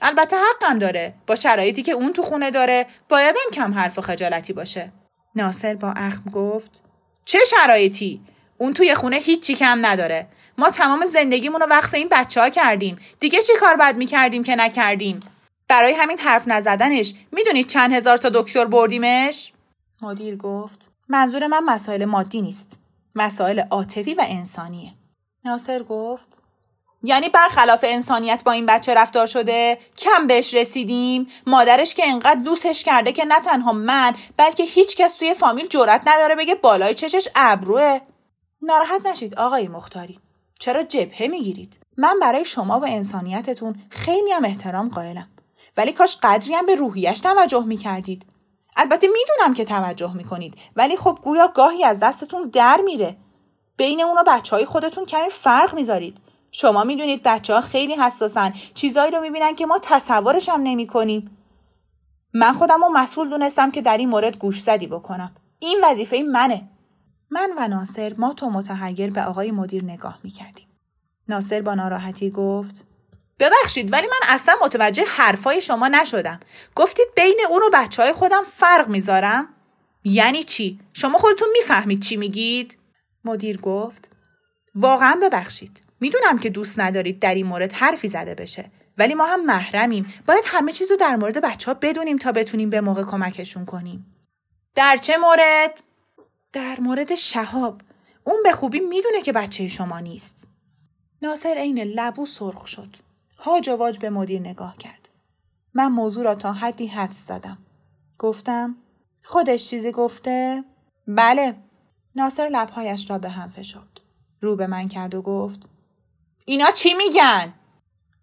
البته 0.02 0.36
حقم 0.36 0.78
داره. 0.78 1.14
با 1.26 1.36
شرایطی 1.36 1.82
که 1.82 1.92
اون 1.92 2.12
تو 2.12 2.22
خونه 2.22 2.50
داره 2.50 2.86
بایدم 3.08 3.50
کم 3.52 3.74
حرف 3.74 3.98
و 3.98 4.02
خجالتی 4.02 4.52
باشه. 4.52 4.92
ناصر 5.36 5.74
با 5.74 5.90
اخم 5.96 6.30
گفت 6.30 6.82
چه 7.24 7.38
شرایطی؟ 7.50 8.20
اون 8.58 8.72
توی 8.72 8.94
خونه 8.94 9.16
هیچی 9.16 9.54
کم 9.54 9.86
نداره. 9.86 10.28
ما 10.58 10.70
تمام 10.70 11.06
زندگیمون 11.06 11.60
رو 11.60 11.66
وقف 11.66 11.94
این 11.94 12.08
بچه 12.10 12.40
ها 12.40 12.48
کردیم. 12.48 12.98
دیگه 13.20 13.42
چی 13.42 13.52
کار 13.60 13.76
باید 13.76 13.96
می‌کردیم 13.96 14.42
که 14.42 14.56
نکردیم؟ 14.56 15.20
برای 15.68 15.92
همین 15.92 16.18
حرف 16.18 16.48
نزدنش 16.48 17.14
می‌دونید 17.32 17.66
چند 17.66 17.92
هزار 17.92 18.16
تا 18.16 18.30
دکتر 18.34 18.64
بردیمش؟ 18.64 19.52
مدیر 20.02 20.36
گفت 20.36 20.88
منظور 21.08 21.46
من 21.46 21.64
مسائل 21.64 22.04
مادی 22.04 22.42
نیست. 22.42 22.80
مسائل 23.14 23.60
عاطفی 23.60 24.14
و 24.14 24.24
انسانیه. 24.28 24.92
ناصر 25.44 25.82
گفت 25.82 26.40
یعنی 27.06 27.28
برخلاف 27.28 27.84
انسانیت 27.88 28.42
با 28.44 28.52
این 28.52 28.66
بچه 28.66 28.94
رفتار 28.94 29.26
شده 29.26 29.78
کم 29.98 30.26
بهش 30.26 30.54
رسیدیم. 30.54 31.26
مادرش 31.46 31.94
که 31.94 32.02
انقدر 32.06 32.40
لوسش 32.40 32.84
کرده 32.84 33.12
که 33.12 33.24
نه 33.24 33.40
تنها 33.40 33.72
من 33.72 34.12
بلکه 34.36 34.62
هیچ 34.62 34.96
کس 34.96 35.16
توی 35.16 35.34
فامیل 35.34 35.66
جرأت 35.66 36.02
نداره 36.06 36.34
بگه 36.34 36.54
بالای 36.54 36.94
چشش 36.94 37.28
ابروه. 37.36 37.98
ناراحت 38.62 39.06
نشید 39.06 39.34
آقای 39.34 39.68
مختاری. 39.68 40.18
چرا 40.60 40.82
جبهه 40.82 41.26
می‌گیرید؟ 41.26 41.80
من 41.96 42.18
برای 42.20 42.44
شما 42.44 42.80
و 42.80 42.84
انسانیتتون 42.84 43.82
خیلی 43.90 44.32
هم 44.32 44.44
احترام 44.44 44.88
قائلم. 44.88 45.28
ولی 45.76 45.92
کاش 45.92 46.18
قدری 46.22 46.54
هم 46.54 46.66
به 46.66 46.74
روحیش 46.74 47.20
توجه 47.20 47.64
می‌کردید. 47.64 48.26
البته 48.76 49.06
می‌دونم 49.06 49.54
که 49.54 49.64
توجه 49.64 50.12
می‌کنید 50.14 50.54
ولی 50.76 50.96
خب 50.96 51.18
گویا 51.22 51.48
گاهی 51.48 51.84
از 51.84 52.00
دستتون 52.00 52.48
در 52.48 52.80
میره. 52.84 53.16
بین 53.76 54.00
اون 54.00 54.18
و 54.18 54.22
بچه 54.26 54.56
های 54.56 54.64
خودتون 54.64 55.04
کمی 55.04 55.28
فرق 55.30 55.74
می‌ذارید. 55.74 56.23
شما 56.56 56.84
می‌دونید 56.84 57.22
بچه 57.24 57.54
ها 57.54 57.60
خیلی 57.60 57.94
حساسن 57.94 58.52
چیزایی 58.74 59.10
رو 59.10 59.20
می‌بینن 59.20 59.54
که 59.54 59.66
ما 59.66 59.78
تصورش 59.82 60.48
هم 60.48 60.60
نمی 60.62 60.86
کنیم. 60.86 61.36
من 62.34 62.52
خودم 62.52 62.84
رو 62.84 62.88
مسئول 62.88 63.28
دونستم 63.28 63.70
که 63.70 63.82
در 63.82 63.96
این 63.96 64.08
مورد 64.08 64.38
گوش 64.38 64.62
زدی 64.62 64.86
بکنم. 64.86 65.34
این 65.58 65.80
وظیفه 65.84 66.22
منه. 66.22 66.68
من 67.30 67.50
و 67.58 67.68
ناصر 67.68 68.14
ما 68.18 68.32
تو 68.32 68.50
متحیر 68.50 69.10
به 69.10 69.22
آقای 69.22 69.50
مدیر 69.50 69.84
نگاه 69.84 70.18
می‌کردیم. 70.24 70.66
ناصر 71.28 71.62
با 71.62 71.74
ناراحتی 71.74 72.30
گفت 72.30 72.84
ببخشید 73.38 73.92
ولی 73.92 74.06
من 74.06 74.34
اصلا 74.34 74.54
متوجه 74.62 75.04
حرفای 75.04 75.60
شما 75.60 75.88
نشدم. 75.88 76.40
گفتید 76.74 77.06
بین 77.16 77.40
اون 77.50 77.62
و 77.62 77.70
بچه 77.72 78.02
های 78.02 78.12
خودم 78.12 78.42
فرق 78.52 78.88
می‌ذارم؟ 78.88 79.48
یعنی 80.04 80.44
چی؟ 80.44 80.80
شما 80.92 81.18
خودتون 81.18 81.48
می‌فهمید 81.52 82.02
چی 82.02 82.16
میگید؟ 82.16 82.78
مدیر 83.24 83.60
گفت 83.60 84.08
واقعا 84.74 85.18
ببخشید. 85.22 85.83
می‌دونم 86.04 86.38
که 86.38 86.50
دوست 86.50 86.80
ندارید 86.80 87.18
در 87.18 87.34
این 87.34 87.46
مورد 87.46 87.72
حرفی 87.72 88.08
زده 88.08 88.34
بشه 88.34 88.70
ولی 88.98 89.14
ما 89.14 89.26
هم 89.26 89.46
محرمیم. 89.46 90.12
باید 90.26 90.44
همه 90.46 90.72
چیز 90.72 90.90
رو 90.90 90.96
در 90.96 91.16
مورد 91.16 91.40
بچه 91.40 91.70
ها 91.70 91.78
بدونیم 91.82 92.18
تا 92.18 92.32
بتونیم 92.32 92.70
به 92.70 92.80
موقع 92.80 93.02
کمکشون 93.04 93.64
کنیم. 93.64 94.06
در 94.74 94.96
چه 94.96 95.16
مورد؟ 95.16 95.82
در 96.52 96.80
مورد 96.80 97.14
شهاب. 97.14 97.80
اون 98.24 98.36
به 98.44 98.52
خوبی 98.52 98.80
می‌دونه 98.80 99.22
که 99.22 99.32
بچه 99.32 99.68
شما 99.68 100.00
نیست. 100.00 100.48
ناصر 101.22 101.54
عین 101.58 101.78
لبو 101.78 102.26
سرخ 102.26 102.66
شد. 102.66 102.96
هاج 103.38 103.68
واج 103.68 103.98
به 103.98 104.10
مدیر 104.10 104.40
نگاه 104.40 104.76
کرد. 104.76 105.08
من 105.74 105.88
موضوع 105.88 106.24
را 106.24 106.34
تا 106.34 106.52
حدی 106.52 106.86
حدس 106.86 107.26
زدم. 107.26 107.58
گفتم 108.18 108.76
خودش 109.22 109.68
چیزی 109.68 109.92
گفته؟ 109.92 110.64
بله. 111.08 111.54
ناصر 112.16 112.48
لبهایش 112.52 113.10
را 113.10 113.18
به 113.18 113.28
هم 113.28 113.48
فشرد. 113.48 114.00
رو 114.40 114.56
به 114.56 114.66
من 114.66 114.88
کرد 114.88 115.14
و 115.14 115.22
گفت 115.22 115.73
اینا 116.44 116.70
چی 116.70 116.94
میگن؟ 116.94 117.54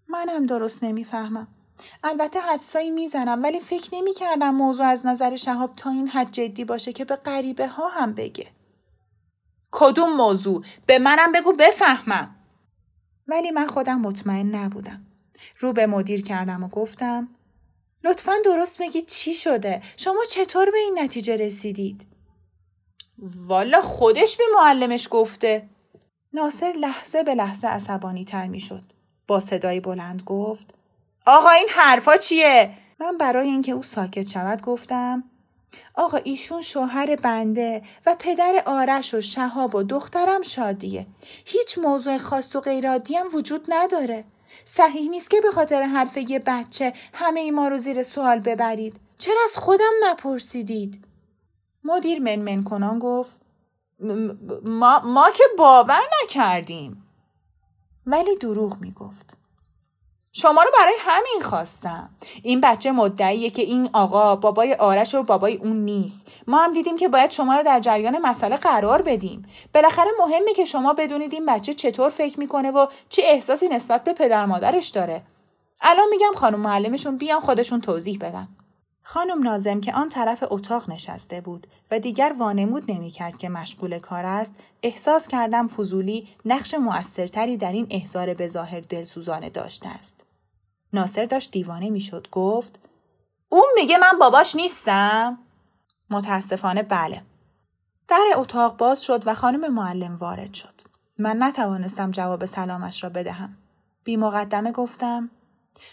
منم 0.07 0.45
درست 0.45 0.83
نمی‌فهمم. 0.83 1.47
البته 2.03 2.39
حدسایی 2.39 2.89
می‌زنم 2.91 3.43
ولی 3.43 3.59
فکر 3.59 3.89
نمی‌کردم 3.95 4.55
موضوع 4.55 4.85
از 4.85 5.05
نظر 5.05 5.35
شهاب 5.35 5.75
تا 5.75 5.89
این 5.89 6.07
حد 6.07 6.31
جدی 6.31 6.65
باشه 6.65 6.93
که 6.93 7.05
به 7.05 7.15
غریبه 7.15 7.67
ها 7.67 7.87
هم 7.87 8.13
بگه. 8.13 8.47
کدوم 9.71 10.13
موضوع؟ 10.13 10.63
به 10.87 10.99
منم 10.99 11.31
بگو 11.31 11.53
بفهمم. 11.53 12.35
ولی 13.27 13.51
من 13.51 13.67
خودم 13.67 13.99
مطمئن 13.99 14.55
نبودم. 14.55 15.05
رو 15.59 15.73
به 15.73 15.87
مدیر 15.87 16.21
کردم 16.21 16.63
و 16.63 16.67
گفتم 16.67 17.29
لطفا 18.03 18.33
درست 18.45 18.81
بگید 18.81 19.07
چی 19.07 19.33
شده؟ 19.33 19.81
شما 19.97 20.23
چطور 20.29 20.71
به 20.71 20.77
این 20.77 20.99
نتیجه 20.99 21.37
رسیدید؟ 21.37 22.07
والا 23.47 23.81
خودش 23.81 24.37
به 24.37 24.43
معلمش 24.53 25.07
گفته. 25.11 25.69
ناصر 26.33 26.73
لحظه 26.79 27.23
به 27.23 27.35
لحظه 27.35 27.67
عصبانی 27.67 28.25
تر 28.25 28.47
می 28.47 28.59
شد. 28.59 28.83
با 29.27 29.39
صدای 29.39 29.79
بلند 29.79 30.21
گفت 30.21 30.73
آقا 31.25 31.50
این 31.50 31.67
حرفا 31.69 32.17
چیه؟ 32.17 32.73
من 33.00 33.17
برای 33.17 33.47
اینکه 33.47 33.71
او 33.71 33.83
ساکت 33.83 34.27
شود 34.27 34.61
گفتم 34.61 35.23
آقا 35.95 36.17
ایشون 36.17 36.61
شوهر 36.61 37.15
بنده 37.15 37.81
و 38.05 38.15
پدر 38.19 38.63
آرش 38.65 39.13
و 39.13 39.21
شهاب 39.21 39.75
و 39.75 39.83
دخترم 39.83 40.41
شادیه. 40.41 41.07
هیچ 41.45 41.77
موضوع 41.77 42.17
خاص 42.17 42.55
و 42.55 42.59
غیرادی 42.59 43.15
هم 43.15 43.27
وجود 43.33 43.65
نداره. 43.69 44.23
صحیح 44.65 45.09
نیست 45.09 45.29
که 45.29 45.41
به 45.41 45.51
خاطر 45.51 45.83
حرف 45.83 46.17
یه 46.17 46.39
بچه 46.39 46.93
همه 47.13 47.39
ای 47.39 47.51
ما 47.51 47.67
رو 47.67 47.77
زیر 47.77 48.03
سوال 48.03 48.39
ببرید. 48.39 48.95
چرا 49.17 49.39
از 49.45 49.57
خودم 49.57 49.91
نپرسیدید؟ 50.03 51.03
مدیر 51.83 52.19
منمن 52.19 52.63
کنان 52.63 53.00
گفت 53.00 53.40
ما, 54.65 55.00
ما 55.00 55.29
که 55.36 55.43
باور 55.58 56.01
نکردیم. 56.24 57.08
ولی 58.05 58.36
دروغ 58.36 58.77
می‌گفت. 58.79 59.38
شما 60.34 60.63
رو 60.63 60.72
برای 60.79 60.93
همین 61.00 61.41
خواستم. 61.41 62.10
این 62.43 62.62
بچه 62.62 62.91
مدعیه 62.91 63.50
که 63.50 63.62
این 63.62 63.89
آقا 63.93 64.36
بابای 64.36 64.74
آرش 64.74 65.15
و 65.15 65.24
بابای 65.24 65.55
اون 65.55 65.86
نیست. 65.86 66.27
ما 66.48 66.58
هم 66.63 66.74
دیدیم 66.74 66.98
که 66.98 67.08
باید 67.08 67.31
شما 67.31 67.55
رو 67.55 67.63
در 67.63 67.79
جریان 67.79 68.20
مسئله 68.20 68.58
قرار 68.58 69.01
بدیم. 69.01 69.46
بالاخره 69.74 70.12
مهمه 70.20 70.53
که 70.53 70.65
شما 70.65 70.93
بدونید 70.93 71.34
این 71.34 71.46
بچه 71.46 71.74
چطور 71.74 72.10
فکر 72.10 72.39
می‌کنه 72.39 72.72
و 72.72 72.88
چه 73.10 73.22
احساسی 73.25 73.67
نسبت 73.67 74.03
به 74.03 74.13
پدر 74.13 74.46
مادرش 74.46 74.89
داره. 74.89 75.24
الان 75.81 76.10
میگم 76.10 76.31
خانم 76.36 76.60
معلمشون 76.60 77.17
بیان 77.17 77.39
خودشون 77.39 77.81
توضیح 77.81 78.17
بدن. 78.22 78.48
خانم 79.03 79.43
نازم 79.43 79.81
که 79.81 79.93
آن 79.93 80.10
طرف 80.10 80.43
اتاق 80.50 80.89
نشسته 80.89 81.41
بود 81.41 81.67
و 81.91 82.00
دیگر 82.00 82.36
وانمود 82.39 82.91
نمی‌کرد 82.91 83.38
که 83.38 83.50
مشغول 83.50 84.00
کار 84.00 84.25
است 84.25 84.53
احساس 84.84 85.27
کردم 85.27 85.67
فضولی 85.67 86.27
نقش 86.46 86.74
موثرتری 86.74 87.58
در 87.58 87.72
این 87.72 87.88
احضار 87.89 88.34
به 88.34 88.48
ظاهر 88.48 88.79
دلسوزانه 88.79 89.50
داشته 89.50 89.89
است. 89.89 90.22
ناصر 90.93 91.25
داشت 91.25 91.51
دیوانه 91.51 91.89
می‌شد 91.89 92.27
گفت 92.31 92.79
اون 93.50 93.67
میگه 93.75 93.98
من 93.98 94.20
باباش 94.20 94.55
نیستم؟ 94.55 95.38
متاسفانه 96.10 96.84
بله. 96.84 97.22
در 98.08 98.25
اتاق 98.36 98.77
باز 98.77 99.03
شد 99.03 99.27
و 99.27 99.34
خانم 99.34 99.74
معلم 99.74 100.15
وارد 100.15 100.53
شد. 100.53 100.81
من 101.17 101.43
نتوانستم 101.43 102.12
جواب 102.12 102.46
سلامش 102.46 103.03
را 103.03 103.10
بدهم. 103.10 103.58
بی 104.03 104.17
مقدمه 104.17 104.72
گفتم 104.72 105.29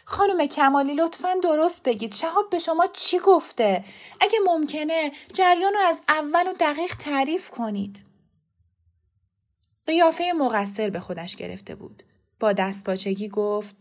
خانم 0.04 0.47
کمالی 0.47 0.95
لطفا 0.95 1.35
درست 1.42 1.83
بگید. 1.83 2.14
شهاب 2.14 2.50
به 2.50 2.59
شما 2.59 2.87
چی 2.92 3.18
گفته؟ 3.18 3.85
اگه 4.21 4.38
ممکنه 4.47 5.12
جریان 5.33 5.73
رو 5.73 5.78
از 5.88 6.02
اول 6.09 6.47
و 6.49 6.52
دقیق 6.61 6.97
تعریف 6.97 7.50
کنید. 7.50 8.04
قیافه 9.87 10.33
مقصر 10.33 10.90
به 10.90 11.00
خودش 11.00 11.37
گرفته 11.37 11.75
بود. 11.75 12.02
با 12.40 12.52
دست 12.52 12.85
باچگی 12.85 13.28
گفت 13.28 13.76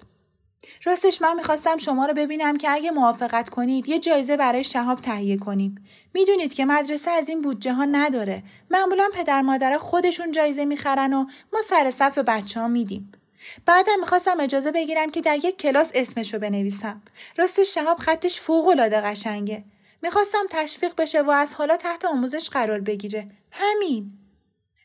راستش 0.84 1.22
من 1.22 1.36
می‌خواستم 1.36 1.78
شما 1.78 2.06
رو 2.06 2.14
ببینم 2.14 2.58
که 2.58 2.72
اگه 2.72 2.92
موافقت 2.92 3.50
کنید 3.50 3.90
یه 3.90 4.00
جایزه 4.00 4.38
برای 4.38 4.64
شهاب 4.64 5.02
تهیه 5.02 5.38
کنیم. 5.38 5.88
می‌دونید 6.14 6.54
که 6.54 6.66
مدرسه 6.66 7.12
از 7.12 7.30
این 7.30 7.42
بودجه 7.42 7.74
ها 7.74 7.86
نداره. 7.86 8.44
معمولا 8.72 9.10
پدر 9.14 9.42
مادر 9.42 9.78
خودشون 9.78 10.32
جایزه 10.32 10.66
می‌خرن 10.66 11.14
و 11.14 11.26
ما 11.54 11.62
سر 11.62 11.92
صف 11.92 12.18
بچه 12.18 12.60
ها 12.60 12.68
میدیم. 12.68 13.12
بعدم 13.66 14.00
می‌خواستم 14.00 14.40
اجازه 14.40 14.72
بگیرم 14.72 15.12
که 15.12 15.22
در 15.22 15.36
یک 15.36 15.58
کلاس 15.58 15.92
اسمشو 15.96 16.40
بنویسم. 16.40 17.02
راست 17.38 17.64
شهاب 17.64 17.98
خطش 17.98 18.40
فوق 18.40 18.68
العاده 18.68 19.02
قشنگه. 19.02 19.64
می‌خواستم 20.02 20.46
تشویق 20.50 20.94
بشه 20.98 21.22
و 21.22 21.30
از 21.30 21.56
حالا 21.56 21.78
تحت 21.78 22.06
آموزش 22.06 22.50
قرار 22.50 22.80
بگیره. 22.80 23.28
همین. 23.52 24.12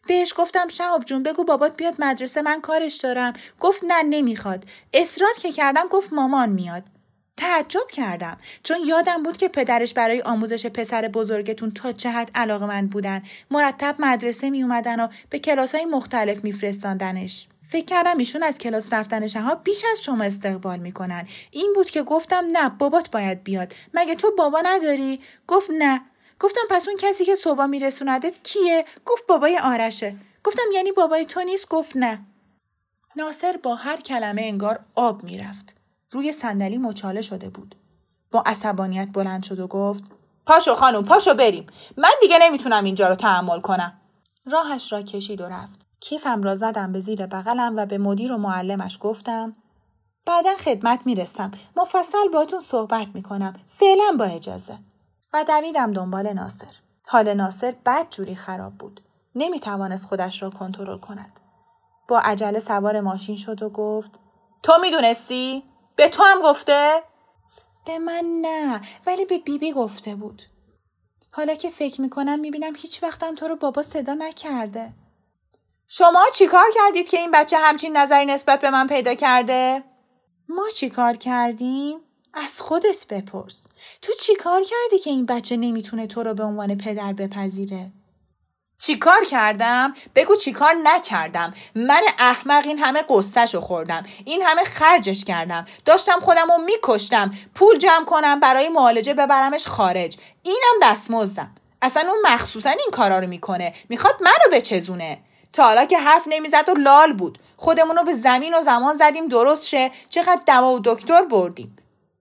بهش 0.07 0.35
گفتم 0.37 0.69
شهاب 0.69 1.05
جون 1.05 1.23
بگو 1.23 1.45
بابات 1.45 1.77
بیاد 1.77 1.95
مدرسه 1.99 2.43
من 2.43 2.61
کارش 2.61 2.97
دارم. 2.97 3.33
گفت 3.61 3.85
نه 3.87 4.03
نمی‌خواد. 4.03 4.65
اصرار 4.93 5.33
که 5.41 5.53
کردم 5.53 5.89
گفت 5.89 6.13
مامان 6.13 6.49
میاد. 6.49 6.83
تعجب 7.37 7.89
کردم 7.93 8.39
چون 8.63 8.79
یادم 8.87 9.23
بود 9.23 9.37
که 9.37 9.49
پدرش 9.49 9.95
برای 9.95 10.23
آموزش 10.23 10.67
پسر 10.67 11.09
بزرگتون 11.09 11.71
تا 11.71 11.93
چه 11.93 12.11
حد 12.11 12.31
علاقه 12.35 12.67
من 12.67 12.87
بودن. 12.87 13.23
مرتب 13.51 13.97
مدرسه 13.99 14.51
می 14.51 14.63
اومدن 14.63 15.01
و 15.01 15.09
به 15.31 15.39
کلاس 15.39 15.75
های 15.75 15.85
مختلف 15.85 16.45
میفرستاندنش. 16.45 17.49
فکر 17.73 17.85
کردم 17.85 18.19
ایشون 18.19 18.43
از 18.43 18.59
کلاس 18.59 18.93
رفتن 18.93 19.29
ها 19.29 19.55
بیش 19.55 19.85
از 19.93 20.03
شما 20.03 20.25
استقبال 20.25 20.79
می‌کنن. 20.79 21.29
این 21.51 21.73
بود 21.75 21.91
که 21.91 22.03
گفتم 22.03 22.45
نه 22.53 22.69
بابات 22.69 23.11
باید 23.11 23.45
بیاد. 23.45 23.75
مگه 23.95 24.15
تو 24.15 24.31
بابا 24.39 24.61
نداری؟ 24.65 25.21
گفت 25.47 25.71
نه. 25.79 26.01
گفتم 26.41 26.61
پس 26.71 26.89
اون 26.89 26.97
کسی 26.97 27.25
که 27.25 27.35
صبح 27.35 27.67
میرسوندت 27.67 28.43
کیه؟ 28.43 28.85
گفت 29.07 29.27
بابای 29.27 29.59
آرشه. 29.59 30.17
گفتم 30.45 30.63
یعنی 30.75 30.93
بابای 30.93 31.25
تو 31.25 31.41
نیست؟ 31.41 31.69
گفت 31.69 31.97
نه. 31.97 32.27
ناصر 33.17 33.57
با 33.63 33.75
هر 33.75 33.97
کلمه 33.97 34.43
انگار 34.43 34.85
آب 34.95 35.25
می‌رفت. 35.25 35.77
روی 36.11 36.33
صندلی 36.33 36.79
مچاله 36.79 37.21
شده 37.21 37.49
بود. 37.49 37.75
با 38.31 38.43
عصبانیت 38.47 39.09
بلند 39.13 39.43
شد 39.43 39.61
و 39.61 39.67
گفت 39.67 40.05
پاشو 40.47 40.75
خانم 40.75 41.05
پاشو 41.05 41.35
بریم. 41.35 41.67
من 41.97 42.13
دیگه 42.21 42.39
نمی‌تونم 42.41 42.85
اینجا 42.85 43.09
رو 43.09 43.15
تحمل 43.15 43.61
کنم. 43.61 44.01
راهش 44.47 44.93
را 44.93 45.03
کشید 45.03 45.41
و 45.41 45.45
رفت. 45.45 45.82
کیفم 46.03 46.43
را 46.43 46.55
زدم 46.55 46.93
به 46.93 47.01
زیر 47.01 47.27
بغلم 47.27 47.77
و 47.77 47.87
به 47.87 47.99
مدیر 47.99 48.33
و 48.33 48.37
معلمش 48.37 48.99
گفتم 49.01 49.57
بعدا 50.27 50.57
خدمت 50.57 51.07
می‌رسم. 51.07 51.51
مفصل 51.77 52.29
باتون 52.33 52.61
صحبت 52.61 53.07
می‌کنم. 53.15 53.55
فعلا 53.67 54.17
با 54.19 54.25
اجازه. 54.25 54.79
و 55.33 55.45
دویدم 55.45 55.93
دنبال 55.93 56.33
ناصر. 56.33 56.67
حال 57.07 57.35
ناصر 57.35 57.75
بد 57.87 58.07
جوری 58.11 58.35
خراب 58.35 58.73
بود. 58.73 59.01
نمی‌توانست 59.35 60.07
خودش 60.07 60.43
را 60.43 60.51
کنترل 60.51 60.99
کند. 60.99 61.41
با 62.09 62.19
عجله 62.19 62.61
سوار 62.61 63.01
ماشین 63.01 63.37
شد 63.37 63.63
و 63.63 63.71
گفت 63.71 64.11
تو 64.63 64.73
می‌دونستی؟ 64.81 65.63
به 65.97 66.09
تو 66.09 66.23
هم 66.23 66.43
گفته؟ 66.43 67.03
به 67.87 67.99
من 67.99 68.25
نه 68.41 68.81
ولی 69.07 69.25
به 69.25 69.39
بیبی 69.39 69.59
بی 69.59 69.73
گفته 69.73 70.15
بود. 70.15 70.43
حالا 71.33 71.55
که 71.55 71.71
فکر 71.71 72.01
می‌کنم 72.01 72.41
می‌بینم 72.41 72.73
هیچ 72.77 73.03
وقتم 73.03 73.35
تو 73.35 73.49
رو 73.49 73.57
بابا 73.57 73.83
صدا 73.83 74.15
نکرده. 74.15 74.93
شما 75.95 76.25
چیکار 76.35 76.65
کردید 76.75 77.09
که 77.09 77.19
این 77.19 77.31
بچه 77.31 77.59
همچین 77.59 77.97
نظری 77.97 78.27
نسبت 78.27 78.61
به 78.61 78.71
من 78.71 78.87
پیدا 78.87 79.15
کرده؟ 79.15 79.83
ما 80.49 80.69
چیکار 80.75 81.17
کردیم؟ 81.17 82.01
از 82.35 82.61
خودت 82.61 83.07
بپرس. 83.11 83.67
تو 84.03 84.13
چیکار 84.13 84.63
کردی 84.63 84.99
که 84.99 85.11
این 85.11 85.27
بچه 85.27 85.57
نمی‌تونه 85.57 86.07
تو 86.07 86.23
رو 86.23 86.35
به 86.35 86.45
عنوان 86.45 86.79
پدر 86.79 87.13
بپذیره؟ 87.13 87.93
چیکار 88.79 89.25
کردم؟ 89.31 89.95
بگو 90.15 90.37
چیکار 90.37 90.75
نکردم 90.83 91.55
من 91.75 92.03
احمق 92.19 92.67
این 92.67 92.79
همه 92.79 93.05
قصهشو 93.09 93.61
خوردم 93.61 94.07
این 94.25 94.43
همه 94.43 94.65
خرجش 94.65 95.25
کردم 95.25 95.67
داشتم 95.85 96.21
خودم 96.21 96.53
رو 96.53 96.59
میکشتم 96.59 97.35
پول 97.55 97.79
جمع 97.79 98.05
کنم 98.05 98.41
برای 98.41 98.69
معالجه 98.69 99.15
ببرمش 99.15 99.67
خارج 99.67 100.17
اینم 100.43 100.75
دستمزدم 100.83 101.55
اصلا 101.83 102.11
اون 102.11 102.33
مخصوصا 102.35 102.71
این 102.71 102.89
کارا 102.93 103.19
رو 103.19 103.27
می‌کنه 103.27 103.75
می‌خواد 103.89 104.15
منو 104.21 104.57
بچزونه 104.57 105.19
تا 105.53 105.63
حالا 105.63 105.85
که 105.85 105.99
حرف 105.99 106.23
نمی‌زد 106.27 106.69
و 106.69 106.75
لال 106.75 107.13
بود. 107.13 107.39
خودمون 107.57 107.97
رو 107.97 108.05
به 108.05 108.13
زمین 108.13 108.55
و 108.55 108.63
زمان 108.63 108.97
زدیم 108.97 109.29
درست 109.29 109.67
شه. 109.67 109.91
چقدر 110.11 110.41
دوا 110.47 110.73
و 110.73 110.81
دکتر 110.85 111.23
بردیم. 111.23 111.77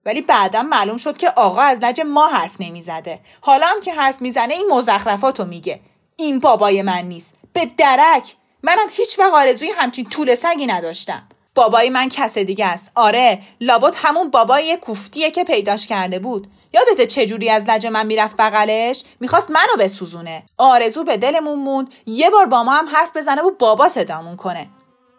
ولی 0.06 0.20
بعدا 0.20 0.62
معلوم 0.62 0.96
شد 0.96 1.18
که 1.18 1.30
آقا 1.30 1.60
از 1.60 1.78
لج 1.82 2.00
ما 2.00 2.26
حرف 2.26 2.56
نمی‌زده. 2.60 3.20
حالا 3.40 3.66
هم 3.66 3.80
که 3.80 3.94
حرف 3.94 4.22
می‌زنه 4.22 4.54
این 4.54 4.68
مزخرفاتو 4.70 5.44
میگه. 5.44 5.80
این 6.16 6.38
بابای 6.38 6.82
من 6.82 7.04
نیست. 7.04 7.34
به 7.52 7.64
درک. 7.64 8.34
منم 8.62 8.86
هیچ 8.90 9.18
وقت 9.18 9.32
آرزوی 9.32 9.70
همچین 9.76 10.04
طول 10.08 10.34
سگی 10.34 10.66
نداشتم. 10.66 11.22
بابای 11.54 11.90
من 11.90 12.08
کس 12.08 12.38
دیگه 12.38 12.66
است. 12.66 12.92
آره 12.94 13.42
لابد 13.60 13.94
همون 13.96 14.30
بابای 14.30 14.76
کوفتیه 14.76 15.30
که 15.30 15.44
پیداش 15.44 15.86
کرده 15.86 16.18
بود. 16.18 16.46
یادت 16.74 17.06
چجوری 17.06 17.50
از 17.50 17.70
لج 17.70 17.86
من 17.86 18.06
می‌رفت 18.06 18.36
بغلش؟ 18.36 19.04
می‌خواست 19.20 19.50
منو 19.50 19.76
بسوزونه. 19.78 20.42
آرزو 20.58 21.04
به 21.04 21.16
دلمون 21.16 21.58
موند. 21.58 21.90
یه 22.06 22.30
بار 22.30 22.46
با 22.46 22.64
ما 22.64 22.72
هم 22.72 22.88
حرف 22.88 23.16
بزنه 23.16 23.42
و 23.42 23.50
بابا 23.50 23.88
صدامون 23.88 24.36
کنه. 24.36 24.68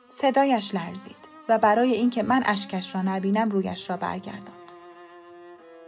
صدایش 0.10 0.76
لرزید 0.76 1.24
و 1.50 1.58
برای 1.58 1.94
اینکه 1.94 2.24
من 2.24 2.44
اشکش 2.46 2.96
را 2.96 3.02
نبینم 3.02 3.50
رویش 3.50 3.89
را 3.89 3.98
برگرداند. 3.98 4.72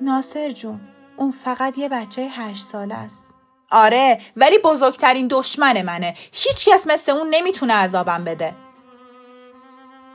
ناصر 0.01 0.49
جون 0.49 0.81
اون 1.17 1.31
فقط 1.31 1.77
یه 1.77 1.89
بچه 1.89 2.21
هشت 2.21 2.63
ساله 2.63 2.95
است. 2.95 3.31
آره 3.71 4.21
ولی 4.35 4.57
بزرگترین 4.57 5.27
دشمن 5.27 5.81
منه. 5.81 6.15
هیچکس 6.33 6.87
مثل 6.87 7.11
اون 7.11 7.29
نمی‌تونه 7.29 7.73
عذابم 7.73 8.23
بده. 8.23 8.55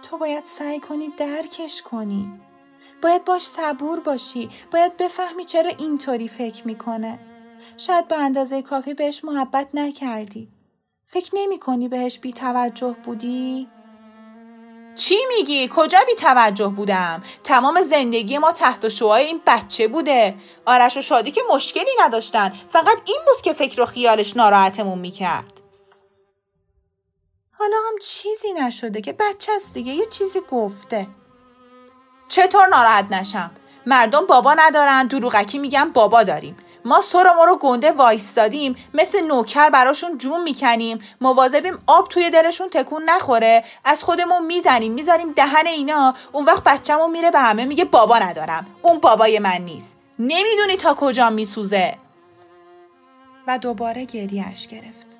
تو 0.03 0.19
باید 0.19 0.45
سعی 0.45 0.81
کنی 0.81 1.09
درکش 1.09 1.83
کنی. 1.83 2.41
باید 3.03 3.25
باش 3.25 3.47
صبور 3.47 4.01
باشی. 4.01 4.51
باید 4.73 4.97
بفهمی 4.97 5.45
چرا 5.45 5.71
اینطوری 5.79 6.29
فکر 6.29 6.67
می‌کنه. 6.67 7.19
شاید 7.77 8.09
به 8.09 8.17
اندازه 8.17 8.63
کافی 8.63 8.95
بهش 8.95 9.25
محبت 9.25 9.69
نکردی. 9.75 10.49
فکر 11.07 11.31
نمی 11.35 11.59
کنی 11.59 11.89
بهش 11.89 12.19
بی 12.19 12.33
توجه 12.33 12.97
بودی؟ 13.05 13.69
چی 14.95 15.15
میگی؟ 15.37 15.69
کجا 15.73 15.99
بی 16.07 16.15
توجه 16.15 16.69
بودم؟ 16.69 17.23
تمام 17.45 17.83
زندگی 17.83 18.39
ما 18.39 18.53
تحت 18.53 18.89
شوهای 18.89 19.25
این 19.25 19.41
بچه 19.47 19.89
بوده. 19.89 20.35
آرش 20.67 20.97
و 20.97 21.01
شادی 21.01 21.31
که 21.31 21.41
مشکلی 21.55 21.91
نداشتن. 22.01 22.53
فقط 22.69 22.99
این 23.07 23.19
بود 23.27 23.43
که 23.43 23.53
فکر 23.53 23.81
و 23.81 23.87
خیالش 23.87 24.37
ناراحتمون 24.37 24.99
می‌کرد. 24.99 25.61
حالا 27.53 27.77
هم 27.89 27.99
چیزی 28.03 28.53
نشده 28.53 29.01
که 29.01 29.13
بچه 29.13 29.53
است 29.53 29.75
دیگه. 29.75 29.93
یه 29.93 30.07
چیزی 30.07 30.41
گفته. 30.51 31.09
چطور 32.31 32.66
ناراحت 32.66 33.07
نشم؟ 33.11 33.51
مردم 33.87 34.27
بابا 34.27 34.55
ندارن 34.55 35.07
دروغکی 35.07 35.59
میگن 35.59 35.90
بابا 35.90 36.23
داریم. 36.23 36.57
ما 36.85 37.01
سر 37.01 37.33
ما 37.37 37.45
رو 37.45 37.57
گنده 37.57 37.93
وایستادیم 37.93 38.77
مثل 38.95 39.27
نوکر 39.27 39.71
براشون 39.71 40.19
جون 40.19 40.43
می‌کنیم. 40.43 40.99
مواظبیم 41.21 41.79
آب 41.87 42.09
توی 42.09 42.31
دلشون 42.31 42.69
تکون 42.69 43.03
نخوره. 43.05 43.64
از 43.85 44.05
خودمون 44.05 44.47
می‌زنیم 44.47 44.93
می‌ذاریم 44.93 45.33
دهن 45.33 45.66
اینا. 45.66 46.14
اون 46.33 46.45
وقت 46.45 46.64
بچه‌مون 46.64 47.11
میره 47.11 47.31
به 47.31 47.38
همه 47.38 47.64
میگه 47.64 47.85
بابا 47.85 48.19
ندارم. 48.19 48.66
اون 48.83 48.99
بابای 48.99 49.38
من 49.38 49.59
نیست. 49.64 49.97
نمی‌دونی 50.19 50.77
تا 50.77 50.95
کجا 50.95 51.31
میسوزه. 51.31 51.95
و 53.47 53.59
دوباره 53.59 54.05
گریهش 54.05 54.66
گرفت. 54.66 55.20